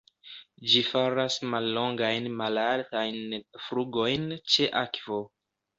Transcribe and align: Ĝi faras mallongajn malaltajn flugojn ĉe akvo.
Ĝi 0.71 0.79
faras 0.91 1.37
mallongajn 1.55 2.31
malaltajn 2.41 3.39
flugojn 3.69 4.29
ĉe 4.57 4.71
akvo. 4.87 5.25